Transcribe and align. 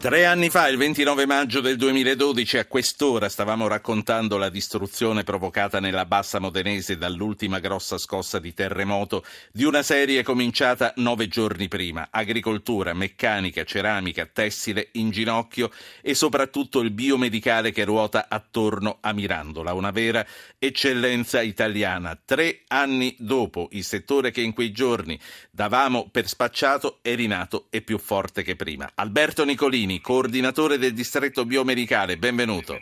Tre 0.00 0.24
anni 0.24 0.48
fa, 0.48 0.66
il 0.68 0.78
29 0.78 1.26
maggio 1.26 1.60
del 1.60 1.76
2012, 1.76 2.56
a 2.56 2.64
quest'ora 2.64 3.28
stavamo 3.28 3.68
raccontando 3.68 4.38
la 4.38 4.48
distruzione 4.48 5.24
provocata 5.24 5.78
nella 5.78 6.06
bassa 6.06 6.38
modenese 6.38 6.96
dall'ultima 6.96 7.58
grossa 7.58 7.98
scossa 7.98 8.38
di 8.38 8.54
terremoto 8.54 9.22
di 9.52 9.64
una 9.64 9.82
serie 9.82 10.22
cominciata 10.22 10.94
nove 10.96 11.28
giorni 11.28 11.68
prima. 11.68 12.08
Agricoltura, 12.10 12.94
meccanica, 12.94 13.64
ceramica, 13.64 14.24
tessile 14.24 14.88
in 14.92 15.10
ginocchio 15.10 15.70
e 16.00 16.14
soprattutto 16.14 16.80
il 16.80 16.92
biomedicale 16.92 17.70
che 17.70 17.84
ruota 17.84 18.28
attorno 18.30 19.00
a 19.02 19.12
Mirandola, 19.12 19.74
una 19.74 19.90
vera 19.90 20.24
eccellenza 20.58 21.42
italiana. 21.42 22.18
Tre 22.24 22.62
anni 22.68 23.14
dopo, 23.18 23.68
il 23.72 23.84
settore 23.84 24.30
che 24.30 24.40
in 24.40 24.54
quei 24.54 24.72
giorni 24.72 25.20
davamo 25.50 26.08
per 26.10 26.26
spacciato 26.26 27.00
è 27.02 27.14
rinato 27.14 27.66
e 27.68 27.82
più 27.82 27.98
forte 27.98 28.42
che 28.42 28.56
prima. 28.56 28.90
Alberto 28.94 29.44
Nicolini 29.44 29.88
Martini, 29.90 30.00
coordinatore 30.00 30.78
del 30.78 30.92
distretto 30.92 31.44
biomedicale, 31.44 32.16
benvenuto. 32.16 32.78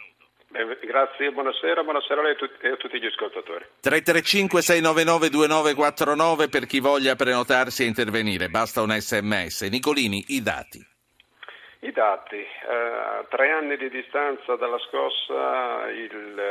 Grazie, 0.88 1.30
buonasera, 1.30 1.84
buonasera 1.84 2.20
a 2.20 2.24
lei 2.24 2.34
e 2.62 2.70
a 2.70 2.76
tutti 2.76 2.98
gli 2.98 3.06
ascoltatori. 3.06 3.64
335-699-2949 3.82 6.48
per 6.48 6.66
chi 6.66 6.80
voglia 6.80 7.14
prenotarsi 7.14 7.84
e 7.84 7.86
intervenire, 7.86 8.48
basta 8.48 8.82
un 8.82 8.96
sms. 8.98 9.68
Nicolini, 9.68 10.24
i 10.28 10.42
dati. 10.42 10.84
I 11.80 11.92
dati, 11.92 12.34
eh, 12.34 13.26
tre 13.28 13.50
anni 13.52 13.76
di 13.76 13.88
distanza 13.88 14.56
dalla 14.56 14.78
scossa, 14.78 15.88
i 15.90 16.10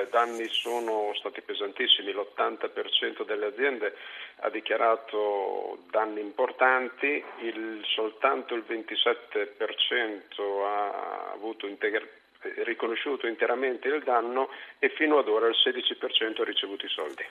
danni 0.10 0.48
sono 0.48 1.12
stati 1.16 1.42
pesantissimi, 1.42 2.14
l'80% 2.14 3.26
delle 3.26 3.48
aziende 3.48 3.94
ha 4.38 4.50
dichiarato 4.50 5.80
danni 5.92 6.22
importanti, 6.22 7.22
il, 7.40 7.82
soltanto 7.84 8.56
il 8.56 8.64
27% 8.66 10.64
ha 10.64 11.32
avuto 11.34 11.68
integrazione 11.68 12.26
riconosciuto 12.64 13.28
interamente 13.28 13.88
il 13.88 14.04
danno 14.04 14.50
e 14.80 14.90
fino 14.90 15.18
ad 15.18 15.28
ora 15.28 15.48
il 15.48 15.56
16% 15.56 16.42
ha 16.42 16.44
ricevuto 16.44 16.86
i 16.86 16.90
soldi. 16.90 17.24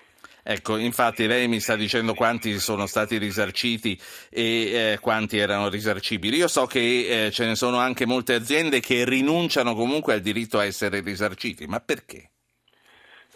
Ecco, 0.42 0.76
infatti 0.76 1.26
lei 1.26 1.48
mi 1.48 1.58
sta 1.58 1.74
dicendo 1.74 2.14
quanti 2.14 2.58
sono 2.58 2.86
stati 2.86 3.18
risarciti 3.18 3.98
e 4.30 4.92
eh, 4.92 4.98
quanti 5.00 5.38
erano 5.38 5.68
risarcibili. 5.68 6.36
Io 6.36 6.48
so 6.48 6.66
che 6.66 7.26
eh, 7.26 7.30
ce 7.30 7.46
ne 7.46 7.56
sono 7.56 7.78
anche 7.78 8.06
molte 8.06 8.34
aziende 8.34 8.80
che 8.80 9.04
rinunciano 9.04 9.74
comunque 9.74 10.14
al 10.14 10.20
diritto 10.20 10.58
a 10.58 10.64
essere 10.64 11.00
risarciti, 11.00 11.66
ma 11.66 11.80
perché? 11.80 12.30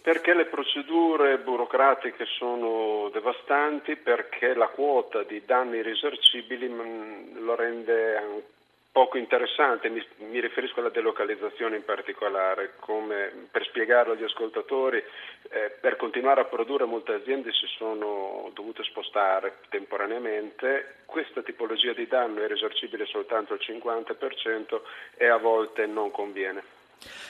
Perché 0.03 0.35
le 0.35 0.47
procedure 0.47 1.39
burocratiche 1.39 2.25
sono 2.39 3.11
devastanti, 3.13 3.97
perché 3.97 4.55
la 4.55 4.69
quota 4.69 5.23
di 5.25 5.43
danni 5.45 5.83
risarcibili 5.83 6.69
mm, 6.69 7.45
lo 7.45 7.55
rende 7.55 8.17
ancora 8.17 8.59
poco 8.93 9.19
interessante, 9.19 9.89
mi, 9.89 10.05
mi, 10.31 10.41
riferisco 10.41 10.81
alla 10.81 10.89
delocalizzazione 10.89 11.77
in 11.77 11.85
particolare, 11.85 12.75
come 12.81 13.49
per 13.51 13.65
spiegarlo 13.65 14.13
agli 14.13 14.25
ascoltatori, 14.25 14.99
eh, 14.99 15.77
per 15.81 15.97
continuare 15.97 16.41
a 16.41 16.45
produrre 16.45 16.85
molte 16.87 17.13
aziende 17.13 17.53
si 17.53 17.67
sono 17.77 18.51
dovute 18.55 18.83
spostare 18.85 19.59
temporaneamente, 19.69 21.03
questa 21.07 21.43
tipologia 21.43 21.93
di 21.93 22.07
danno 22.07 22.43
è 22.43 22.49
risarcibile 22.49 23.07
soltanto 23.07 23.53
al 23.53 23.61
50% 23.63 24.81
e 25.17 25.27
a 25.27 25.37
volte 25.37 25.87
non 25.87 26.11
conviene. 26.11 26.63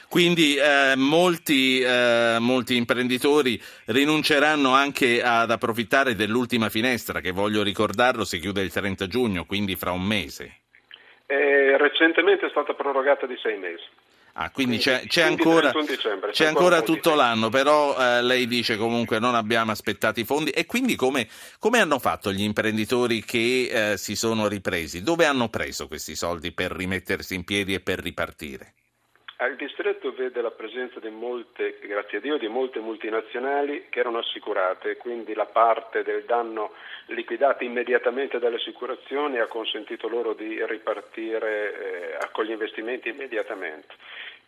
Quindi 0.08 0.56
eh, 0.56 0.94
molti, 0.96 1.80
eh, 1.80 2.38
molti, 2.40 2.74
imprenditori 2.74 3.62
rinunceranno 3.86 4.74
anche 4.74 5.22
ad 5.22 5.50
approfittare 5.50 6.16
dell'ultima 6.16 6.68
finestra 6.68 7.20
che 7.20 7.30
voglio 7.30 7.62
ricordarlo 7.62 8.24
si 8.24 8.40
chiude 8.40 8.62
il 8.62 8.72
30 8.72 9.06
giugno, 9.06 9.44
quindi 9.44 9.76
fra 9.76 9.92
un 9.92 10.02
mese. 10.02 10.62
Eh, 11.30 11.76
recentemente 11.78 12.46
è 12.46 12.50
stata 12.50 12.74
prorogata 12.74 13.24
di 13.24 13.38
sei 13.40 13.56
mesi. 13.56 13.84
Ah, 14.32 14.50
quindi, 14.50 14.78
c'è, 14.78 15.06
c'è 15.06 15.22
ancora, 15.22 15.72
c'è 16.32 16.46
ancora 16.46 16.82
tutto 16.82 17.14
l'anno, 17.14 17.50
però 17.50 17.96
eh, 17.96 18.20
lei 18.22 18.48
dice 18.48 18.76
comunque 18.76 19.20
non 19.20 19.36
abbiamo 19.36 19.70
aspettato 19.70 20.18
i 20.18 20.24
fondi 20.24 20.50
e 20.50 20.66
quindi 20.66 20.96
come, 20.96 21.28
come 21.60 21.78
hanno 21.78 22.00
fatto 22.00 22.32
gli 22.32 22.42
imprenditori 22.42 23.24
che 23.24 23.92
eh, 23.92 23.96
si 23.96 24.16
sono 24.16 24.48
ripresi? 24.48 25.02
Dove 25.02 25.24
hanno 25.24 25.48
preso 25.48 25.86
questi 25.86 26.16
soldi 26.16 26.50
per 26.50 26.72
rimettersi 26.72 27.36
in 27.36 27.44
piedi 27.44 27.74
e 27.74 27.80
per 27.80 28.00
ripartire? 28.00 28.74
Il 29.42 29.56
distretto 29.56 30.12
vede 30.12 30.42
la 30.42 30.50
presenza 30.50 31.00
di 31.00 31.08
molte, 31.08 31.78
grazie 31.80 32.18
a 32.18 32.20
Dio, 32.20 32.36
di 32.36 32.46
molte 32.46 32.78
multinazionali 32.78 33.86
che 33.88 34.00
erano 34.00 34.18
assicurate, 34.18 34.98
quindi 34.98 35.32
la 35.32 35.46
parte 35.46 36.02
del 36.02 36.24
danno 36.24 36.72
liquidata 37.06 37.64
immediatamente 37.64 38.38
dalle 38.38 38.56
assicurazioni 38.56 39.38
ha 39.38 39.46
consentito 39.46 40.08
loro 40.08 40.34
di 40.34 40.62
ripartire 40.66 42.18
eh, 42.20 42.28
con 42.32 42.44
gli 42.44 42.50
investimenti 42.50 43.08
immediatamente. 43.08 43.94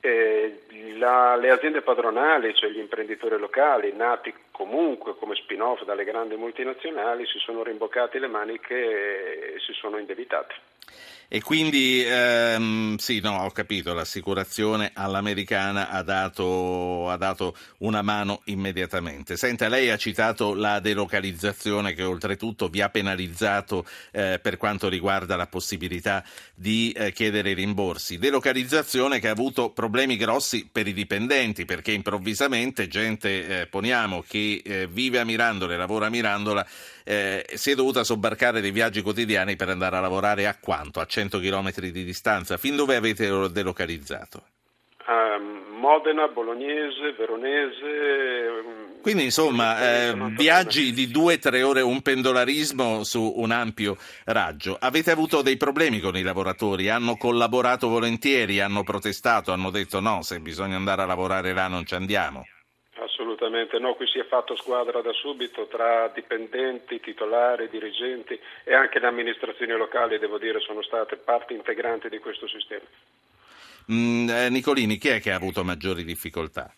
Eh, 0.00 0.60
la, 0.98 1.36
le 1.36 1.50
aziende 1.50 1.80
padronali, 1.80 2.54
cioè 2.54 2.69
gli 2.69 2.78
imprenditori 2.78 3.38
locali, 3.38 3.94
nati 3.94 4.34
comunque 4.50 5.16
come 5.16 5.36
spin-off 5.36 5.84
dalle 5.84 6.04
grandi 6.04 6.36
multinazionali, 6.36 7.24
si 7.24 7.38
sono 7.38 7.62
rimboccati 7.62 8.19
le 8.19 8.28
maniche 8.28 9.54
e 9.54 9.59
si 9.60 9.72
sono 9.72 9.97
indebitati. 9.97 10.54
E 11.34 11.41
quindi, 11.41 12.04
ehm, 12.04 12.98
sì, 12.98 13.20
no, 13.20 13.44
ho 13.44 13.50
capito, 13.53 13.94
l'assicurazione 13.94 14.91
all'americana 14.93 15.88
ha 15.88 16.03
dato, 16.03 17.09
ha 17.09 17.16
dato, 17.16 17.56
una 17.78 18.03
mano 18.03 18.43
immediatamente. 18.44 19.38
Senta, 19.38 19.69
lei 19.69 19.88
ha 19.88 19.97
citato 19.97 20.53
la 20.53 20.78
delocalizzazione 20.78 21.94
che 21.94 22.03
oltretutto 22.03 22.69
vi 22.69 22.82
ha 22.82 22.91
penalizzato 22.91 23.87
eh, 24.10 24.41
per 24.42 24.59
quanto 24.59 24.91
riguarda 24.91 25.34
la 25.34 25.47
possibilità 25.47 26.22
di 26.54 26.92
eh, 26.92 27.12
chiedere 27.12 27.54
rimborsi. 27.54 28.19
Delocalizzazione 28.19 29.19
che 29.19 29.28
ha 29.28 29.32
avuto 29.32 29.71
problemi 29.71 30.19
grossi 30.19 30.69
per 30.71 30.87
i 30.87 30.92
dipendenti, 30.92 31.65
perché 31.65 31.92
improvvisamente 31.92 32.88
gente, 32.88 33.62
eh, 33.62 33.66
poniamo, 33.69 34.22
che 34.28 34.60
eh, 34.62 34.87
vive 34.87 35.19
a 35.19 35.25
Mirandola 35.25 35.72
e 35.72 35.76
lavora 35.78 36.09
a 36.09 36.10
Mirandola, 36.10 36.66
eh, 37.04 37.44
si 37.54 37.71
è 37.71 37.75
dovuta 37.75 38.04
sobbarcare 38.04 38.60
dei 38.60 38.71
viaggi 38.71 39.03
quotidiani 39.03 39.56
per 39.56 39.69
andare 39.69 39.97
a 39.97 40.00
lavorare 40.00 40.47
a 40.47 40.56
quanto? 40.72 41.00
A 41.00 41.05
100 41.05 41.38
km 41.38 41.71
di 41.91 42.05
distanza. 42.05 42.56
Fin 42.56 42.77
dove 42.77 42.97
avete 42.97 43.28
delocalizzato? 43.50 44.44
Um, 45.06 45.78
Modena, 45.78 46.28
Bolognese, 46.28 47.12
Veronese. 47.19 47.84
Ehm, 47.84 49.00
Quindi 49.03 49.25
insomma 49.25 49.78
eh, 49.83 50.15
viaggi 50.37 50.93
di 50.93 51.10
due 51.10 51.34
o 51.34 51.38
tre 51.38 51.62
ore, 51.62 51.83
un 51.83 52.00
pendolarismo 52.00 53.05
su 53.05 53.34
un 53.37 53.50
ampio 53.50 53.99
raggio. 54.25 54.77
Avete 54.81 55.10
avuto 55.10 55.43
dei 55.43 55.59
problemi 55.59 56.00
con 56.00 56.16
i 56.16 56.22
lavoratori? 56.22 56.89
Hanno 56.89 57.16
collaborato 57.16 57.89
volentieri, 57.89 58.60
hanno 58.60 58.83
protestato, 58.83 59.53
hanno 59.53 59.71
detto 59.71 60.00
no, 60.00 60.22
se 60.22 60.41
bisogna 60.41 60.77
andare 60.77 61.03
a 61.03 61.06
lavorare 61.06 61.53
là 61.53 61.66
non 61.66 61.84
ci 61.84 61.94
andiamo? 61.94 62.47
Assolutamente 63.12 63.78
no, 63.78 63.93
qui 63.95 64.06
si 64.06 64.19
è 64.19 64.25
fatto 64.25 64.56
squadra 64.56 65.03
da 65.03 65.12
subito 65.12 65.67
tra 65.67 66.09
dipendenti, 66.09 66.99
titolari, 66.99 67.69
dirigenti 67.69 68.41
e 68.65 68.75
anche 68.75 68.99
le 68.99 69.06
amministrazioni 69.06 69.73
locali, 69.73 70.19
devo 70.19 70.39
dire, 70.39 70.61
sono 70.61 70.83
state 70.83 71.17
parte 71.17 71.53
integrante 71.53 72.09
di 72.09 72.19
questo 72.19 72.49
sistema. 72.49 72.87
Mm, 73.93 74.31
eh, 74.31 74.49
Nicolini, 74.49 74.97
chi 74.97 75.09
è 75.09 75.21
che 75.21 75.31
ha 75.31 75.37
avuto 75.37 75.62
maggiori 75.62 76.05
difficoltà? 76.05 76.72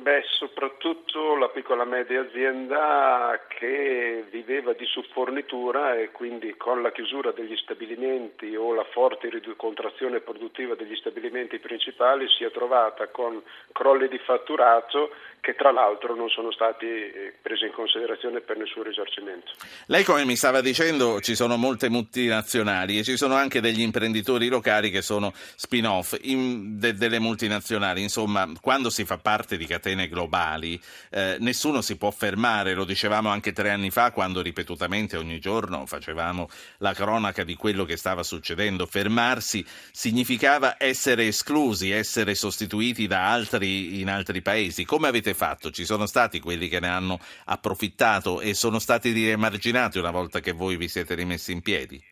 Beh, 0.00 0.22
soprattutto 0.30 1.36
la 1.36 1.48
piccola 1.48 1.82
e 1.82 1.86
media 1.86 2.22
azienda 2.22 3.38
che 3.48 4.24
viveva 4.30 4.72
di 4.72 4.86
subfornitura 4.86 5.94
e 5.94 6.10
quindi 6.10 6.56
con 6.56 6.80
la 6.80 6.90
chiusura 6.90 7.32
degli 7.32 7.54
stabilimenti 7.56 8.56
o 8.56 8.72
la 8.72 8.86
forte 8.92 9.28
contrazione 9.56 10.20
produttiva 10.20 10.74
degli 10.74 10.96
stabilimenti 10.96 11.58
principali 11.58 12.26
si 12.30 12.44
è 12.44 12.50
trovata 12.50 13.08
con 13.08 13.42
crolli 13.72 14.08
di 14.08 14.18
fatturato 14.18 15.10
che 15.40 15.54
tra 15.54 15.70
l'altro 15.70 16.14
non 16.14 16.28
sono 16.28 16.50
stati 16.50 16.86
eh, 16.86 17.34
presi 17.40 17.64
in 17.64 17.72
considerazione 17.72 18.40
per 18.40 18.56
nessun 18.56 18.82
risarcimento. 18.82 19.52
Lei 19.86 20.04
come 20.04 20.24
mi 20.24 20.36
stava 20.36 20.60
dicendo 20.60 21.20
ci 21.20 21.34
sono 21.34 21.56
molte 21.56 21.88
multinazionali 21.88 22.98
e 22.98 23.04
ci 23.04 23.16
sono 23.16 23.34
anche 23.34 23.60
degli 23.60 23.80
imprenditori 23.80 24.48
locali 24.48 24.90
che 24.90 25.02
sono 25.02 25.32
spin-off 25.34 26.16
in, 26.22 26.78
de, 26.78 26.94
delle 26.94 27.18
multinazionali, 27.18 28.02
insomma 28.02 28.48
quando 28.60 28.90
si 28.90 29.04
fa 29.04 29.18
parte 29.18 29.56
di 29.56 29.66
catene 29.66 29.89
globali 30.08 30.80
eh, 31.10 31.36
nessuno 31.40 31.80
si 31.80 31.96
può 31.96 32.10
fermare, 32.10 32.74
lo 32.74 32.84
dicevamo 32.84 33.28
anche 33.28 33.52
tre 33.52 33.70
anni 33.70 33.90
fa 33.90 34.10
quando 34.10 34.40
ripetutamente 34.42 35.16
ogni 35.16 35.38
giorno 35.38 35.86
facevamo 35.86 36.48
la 36.78 36.92
cronaca 36.92 37.44
di 37.44 37.54
quello 37.54 37.84
che 37.84 37.96
stava 37.96 38.22
succedendo, 38.22 38.86
fermarsi 38.86 39.64
significava 39.90 40.76
essere 40.78 41.26
esclusi, 41.26 41.90
essere 41.90 42.34
sostituiti 42.34 43.06
da 43.06 43.30
altri 43.30 44.00
in 44.00 44.08
altri 44.08 44.42
paesi. 44.42 44.84
Come 44.84 45.08
avete 45.08 45.34
fatto? 45.34 45.70
Ci 45.70 45.84
sono 45.84 46.06
stati 46.06 46.40
quelli 46.40 46.68
che 46.68 46.80
ne 46.80 46.88
hanno 46.88 47.18
approfittato 47.46 48.40
e 48.40 48.54
sono 48.54 48.78
stati 48.78 49.12
riemarginati 49.12 49.98
una 49.98 50.10
volta 50.10 50.40
che 50.40 50.52
voi 50.52 50.76
vi 50.76 50.88
siete 50.88 51.14
rimessi 51.14 51.52
in 51.52 51.62
piedi? 51.62 52.02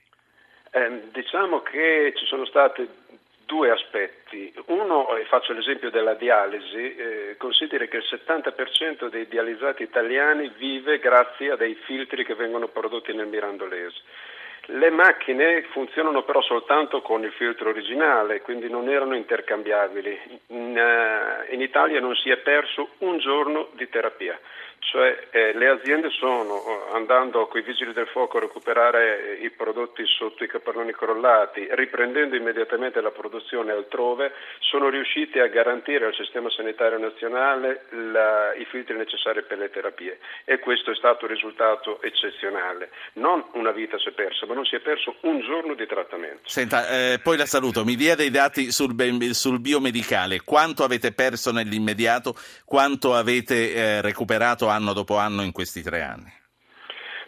Eh, 0.71 1.09
diciamo 1.13 1.63
che 1.63 2.13
ci 2.15 2.27
sono 2.27 2.45
stati 2.45 2.87
due 3.49 3.71
aspetti. 3.71 4.53
Uno, 4.67 5.17
e 5.17 5.25
faccio 5.25 5.55
l'esempio 5.55 5.91
della 5.91 6.13
dialisi, 6.13 6.95
eh, 6.95 7.35
consideri 7.39 7.89
che 7.89 7.97
il 7.97 8.05
70% 8.07 9.09
dei 9.09 9.27
dializzati 9.27 9.83
italiani 9.83 10.53
vive 10.59 10.99
grazie 10.99 11.53
a 11.53 11.57
dei 11.57 11.75
filtri 11.87 12.27
che 12.27 12.35
vengono 12.35 12.69
prodotti 12.69 13.15
nel 13.15 13.27
Mirandolese. 13.27 14.01
Le 14.71 14.91
macchine 14.91 15.63
funzionano 15.71 16.25
però 16.25 16.43
soltanto 16.43 17.01
con 17.01 17.25
il 17.25 17.33
filtro 17.33 17.71
originale, 17.71 18.43
quindi 18.43 18.69
non 18.69 18.91
erano 18.91 19.17
intercambiabili. 19.17 20.41
In, 20.49 20.77
uh, 20.77 21.55
in 21.55 21.63
Italia 21.63 22.01
non 22.01 22.15
si 22.17 22.29
è 22.29 22.37
perso 22.37 22.91
un 22.99 23.17
giorno 23.17 23.71
di 23.73 23.89
terapia. 23.89 24.39
Cioè 24.91 25.29
eh, 25.33 25.53
le 25.53 25.69
aziende 25.69 26.09
sono, 26.09 26.65
eh, 26.65 26.97
andando 26.97 27.47
con 27.47 27.61
i 27.61 27.63
vigili 27.63 27.93
del 27.93 28.07
fuoco 28.07 28.39
a 28.39 28.41
recuperare 28.41 29.37
eh, 29.39 29.45
i 29.45 29.51
prodotti 29.51 30.03
sotto 30.07 30.45
i 30.45 30.49
capannoni 30.49 30.93
crollati, 30.93 31.69
riprendendo 31.73 32.37
immediatamente 32.37 33.03
la 33.03 33.11
produzione 33.11 33.73
altrove, 33.73 34.33
sono 34.61 34.89
riusciti 34.89 35.41
a 35.41 35.49
garantire 35.49 36.07
al 36.07 36.15
sistema 36.15 36.49
sanitario 36.49 36.97
nazionale 36.97 37.85
la, 37.91 38.55
i 38.55 38.65
filtri 38.65 38.97
necessari 38.97 39.43
per 39.43 39.59
le 39.59 39.69
terapie 39.69 40.21
e 40.47 40.59
questo 40.59 40.93
è 40.93 40.95
stato 40.95 41.27
un 41.27 41.33
risultato 41.33 42.01
eccezionale. 42.01 42.89
Non 43.15 43.45
una 43.53 43.73
vita 43.73 43.99
si 43.99 44.09
è 44.09 44.13
persa, 44.13 44.47
ma 44.47 44.55
non 44.55 44.65
si 44.65 44.77
è 44.77 44.81
perso 44.81 45.17
un 45.21 45.41
giorno 45.41 45.75
di 45.75 45.87
trattamento. 45.87 46.49
Senta, 46.49 46.89
eh, 46.89 47.21
poi 47.23 47.37
la 47.37 47.45
saluto, 47.45 47.85
mi 47.85 47.95
dia 47.95 48.15
dei 48.15 48.31
dati 48.31 48.73
sul, 48.73 48.95
sul 49.35 49.61
biomedicale, 49.61 50.41
quanto 50.43 50.83
avete 50.83 51.13
perso 51.13 51.53
nell'immediato, 51.53 52.35
quanto 52.65 53.15
avete 53.15 53.75
eh, 53.75 54.01
recuperato 54.01 54.77
anno 54.79 54.93
dopo 54.93 55.19
anno 55.19 55.43
in 55.43 55.53
questi 55.53 55.83
tre 55.83 56.03
anni? 56.03 56.33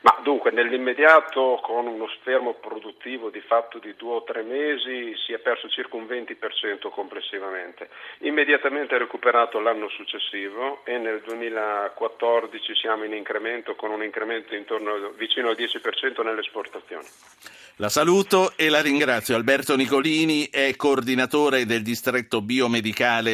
Ma 0.03 0.19
dunque, 0.23 0.51
nell'immediato, 0.51 1.61
con 1.63 1.87
uno 1.87 2.09
sfermo 2.21 2.55
produttivo 2.55 3.29
di 3.29 3.43
fatto 3.43 3.79
di 3.79 3.95
due 3.97 4.15
o 4.15 4.25
tre 4.25 4.43
mesi, 4.43 5.15
si 5.27 5.35
è 5.35 5.39
perso 5.39 5.69
circa 5.69 5.97
un 5.97 6.05
20% 6.05 6.89
complessivamente. 6.91 7.91
Immediatamente 8.21 8.97
recuperato 8.97 9.61
l'anno 9.61 9.91
successivo 9.91 10.81
e 10.85 10.97
nel 10.97 11.21
2014 11.21 12.75
siamo 12.77 13.05
in 13.05 13.13
incremento 13.13 13.75
con 13.75 13.91
un 13.91 14.03
incremento 14.03 14.55
intorno 14.55 15.11
vicino 15.19 15.51
al 15.51 15.57
10% 15.57 16.25
nelle 16.25 16.41
esportazioni. 16.41 17.07
La 17.81 17.89
saluto 17.89 18.53
e 18.57 18.69
la 18.69 18.83
ringrazio. 18.83 19.35
Alberto 19.35 19.75
Nicolini 19.75 20.49
è 20.51 20.77
coordinatore 20.77 21.65
del 21.65 21.81
distretto 21.81 22.43
biomedicale 22.43 23.31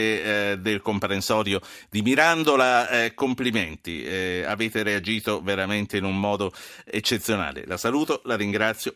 eh, 0.52 0.56
del 0.58 0.82
comprensorio 0.82 1.60
di 1.90 2.00
Mirandola. 2.00 2.88
Eh, 2.88 3.14
complimenti, 3.14 4.04
eh, 4.04 4.44
avete 4.46 4.84
reagito 4.84 5.40
veramente 5.42 5.96
in 5.96 6.04
un 6.04 6.20
modo 6.20 6.52
eccezionale. 6.84 7.64
La 7.66 7.76
saluto, 7.76 8.20
la 8.24 8.36
ringrazio 8.36 8.84